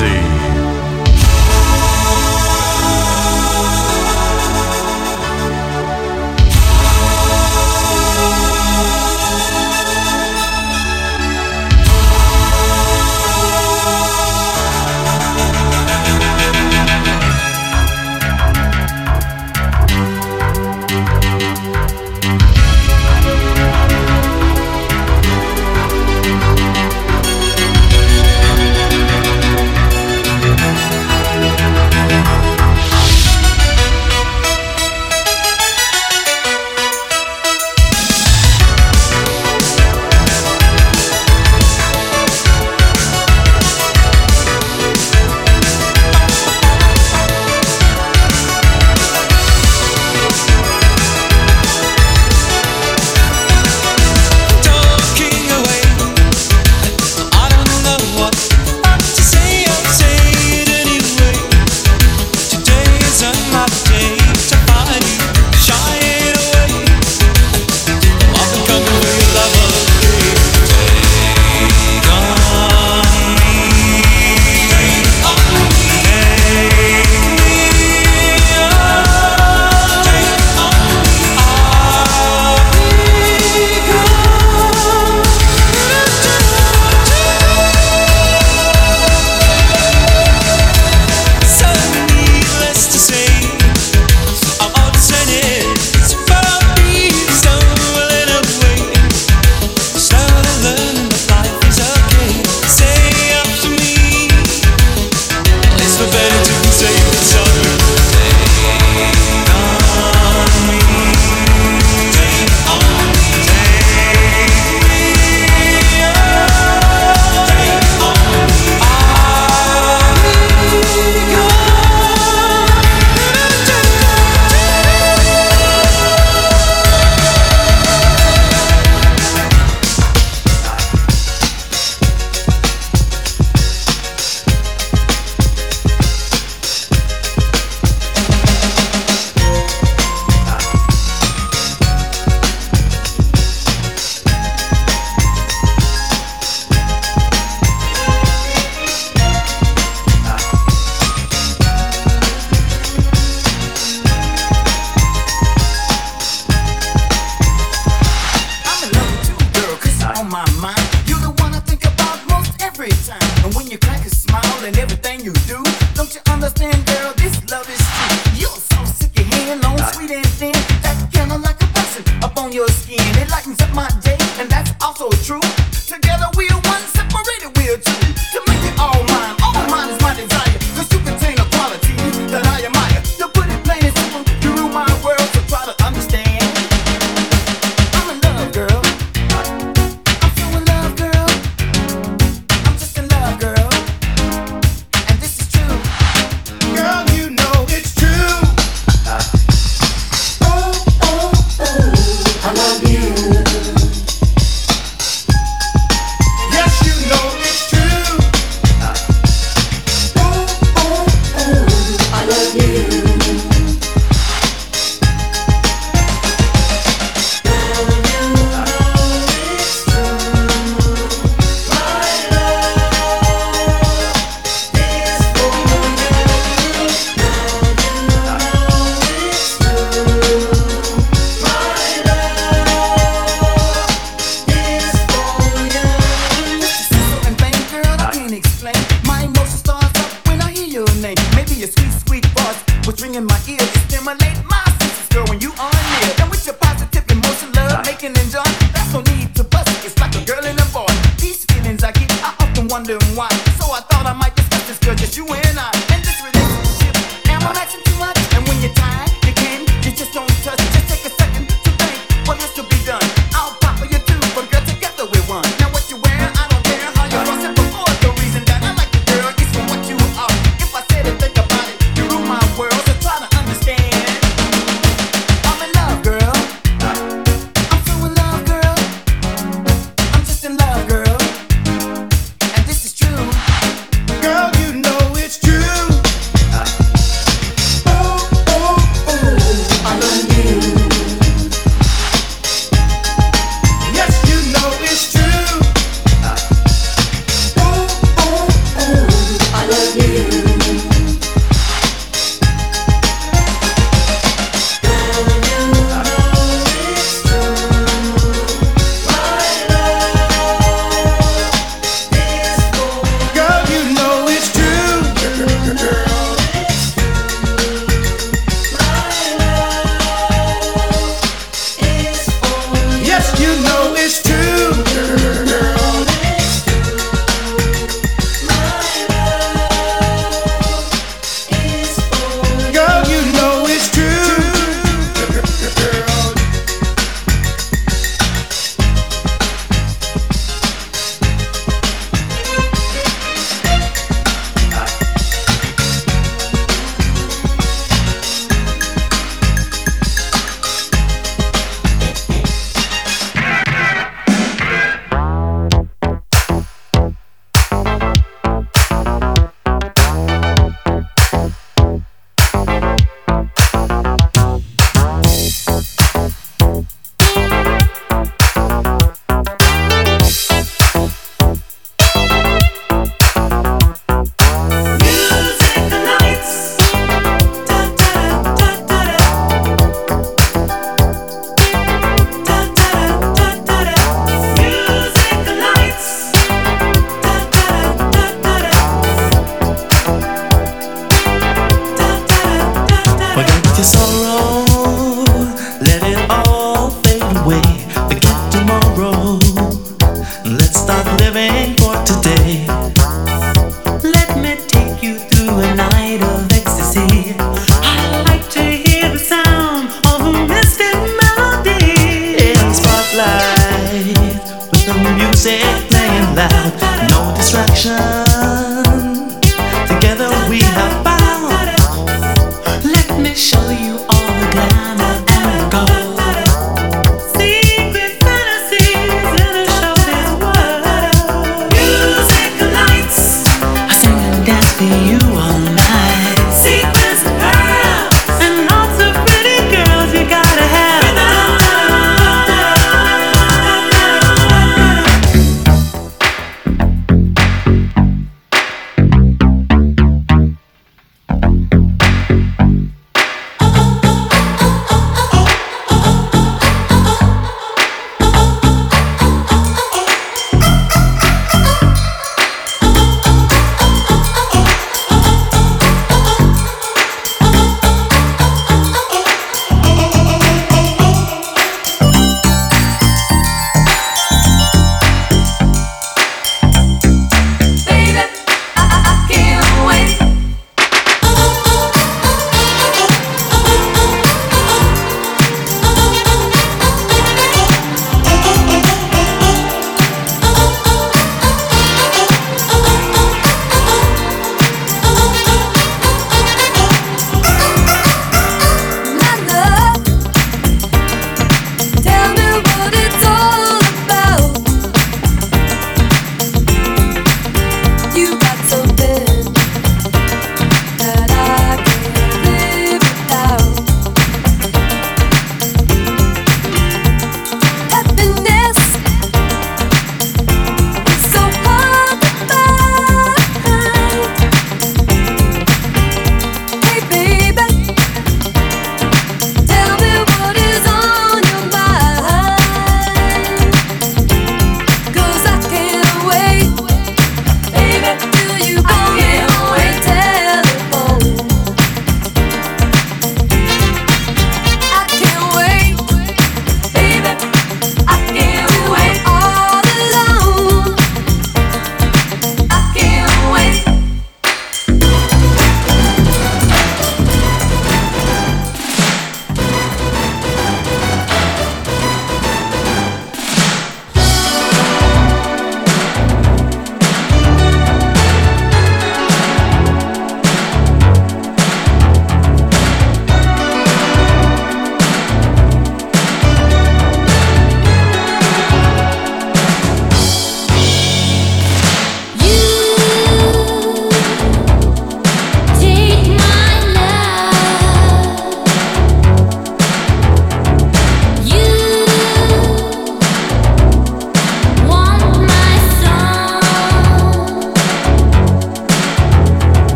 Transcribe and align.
Girl, 0.00 0.39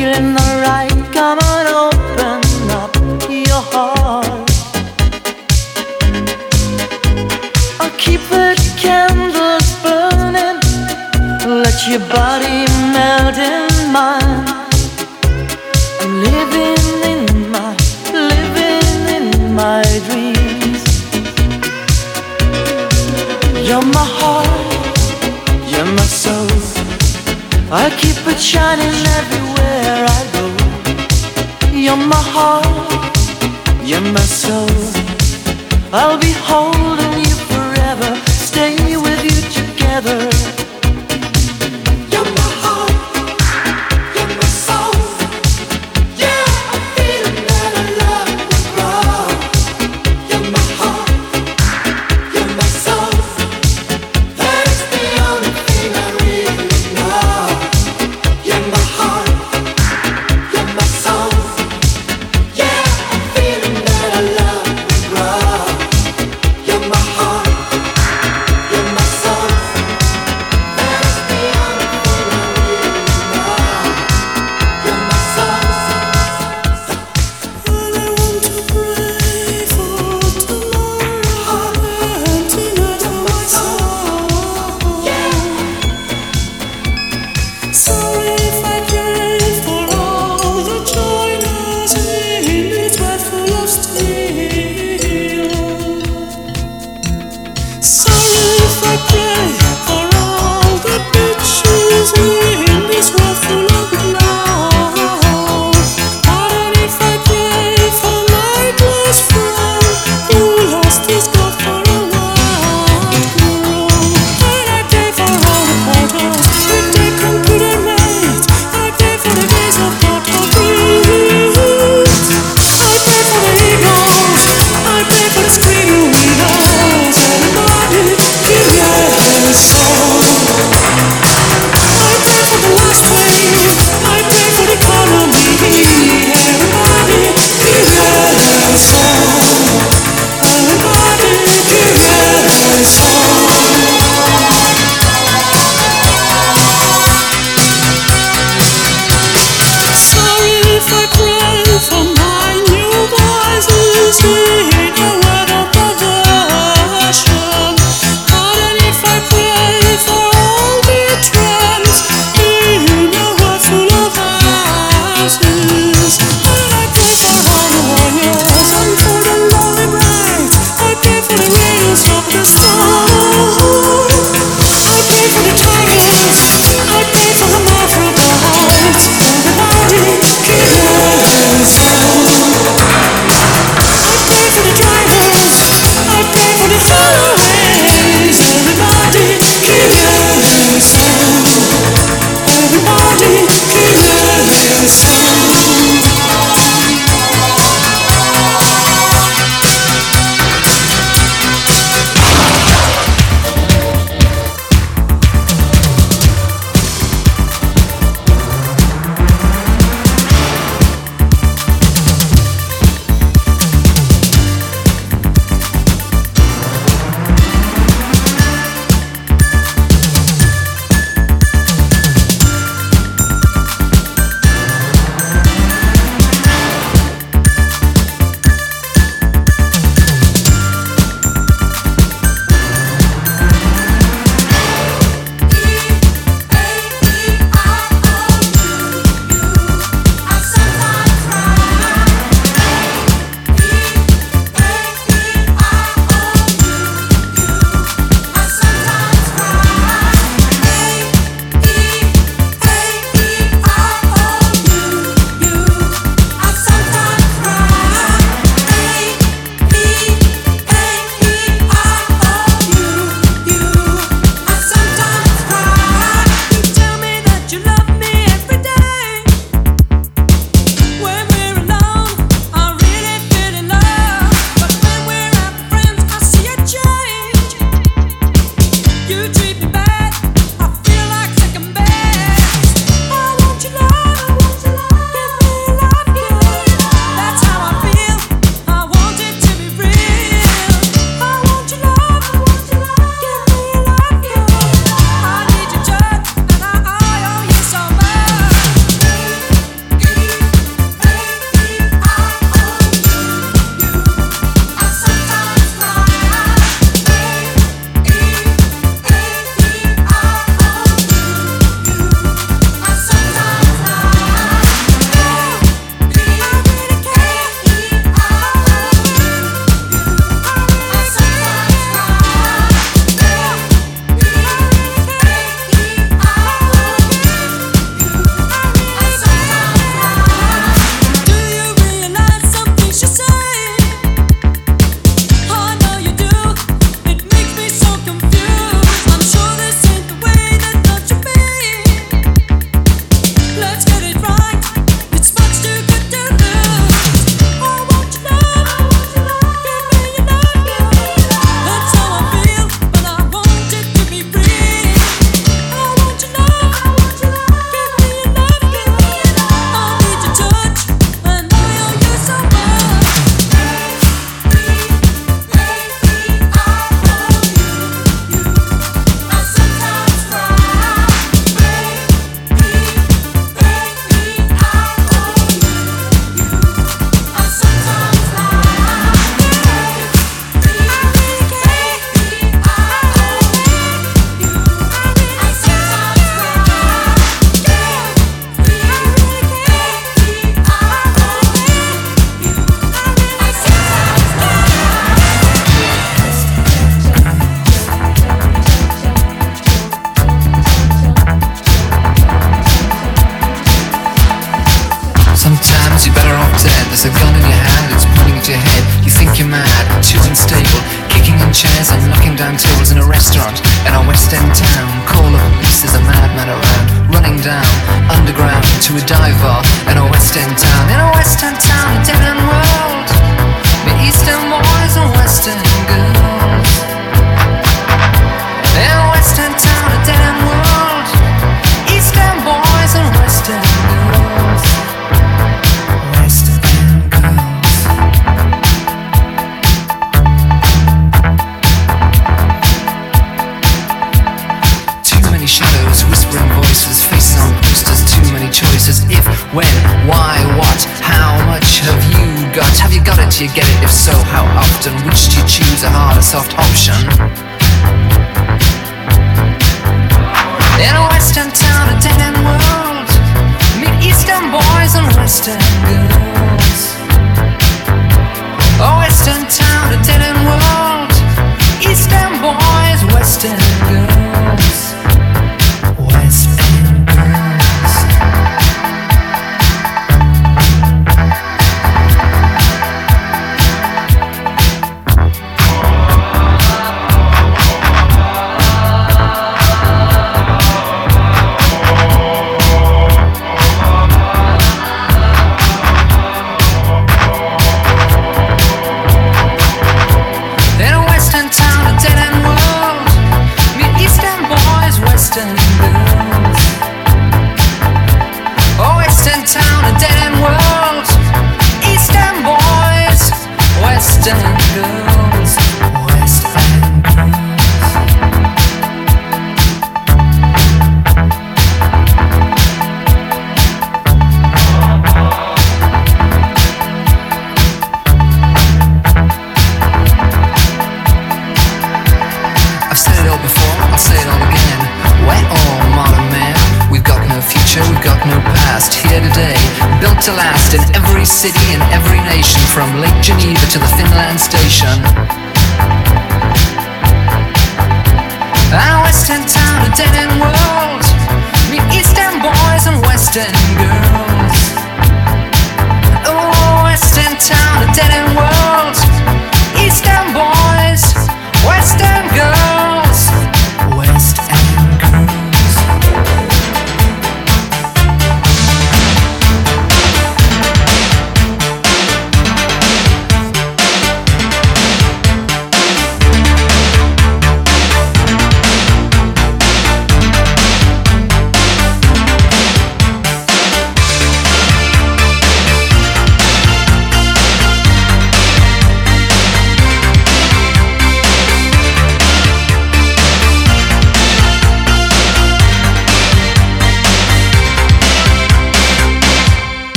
feeling 0.00 0.34
come 1.12 1.38
open 1.84 2.40
up 2.80 2.94
your 3.28 3.64
heart. 3.72 4.48
I 7.84 7.86
keep 7.98 8.22
the 8.34 8.48
candles 8.84 9.68
burning, 9.84 10.58
let 11.64 11.76
your 11.90 12.04
body 12.16 12.64
melt 12.94 13.36
in 13.52 13.66
mine. 13.92 14.46
I'm 16.00 16.12
living 16.28 16.88
in 17.12 17.50
my, 17.54 17.76
living 18.32 19.02
in 19.16 19.54
my 19.54 19.82
dreams. 20.06 20.82
You're 23.68 23.88
my 23.98 24.06
heart, 24.18 24.72
you're 25.70 25.92
my 25.98 26.08
soul. 26.22 26.48
I 27.70 27.90
keep 28.00 28.18
it 28.26 28.40
shining 28.40 28.96
every 29.18 29.29
my 32.10 32.22
heart, 32.34 33.86
you're 33.86 34.00
my 34.00 34.26
soul. 34.42 34.68
I'll 35.92 36.18
be 36.18 36.32
holding. 36.32 37.09